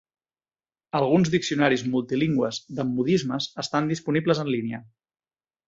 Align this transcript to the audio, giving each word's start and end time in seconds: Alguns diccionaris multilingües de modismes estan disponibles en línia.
Alguns 0.99 1.29
diccionaris 1.35 1.83
multilingües 1.95 2.61
de 2.81 2.87
modismes 2.95 3.51
estan 3.67 3.93
disponibles 3.95 4.45
en 4.47 4.53
línia. 4.59 4.85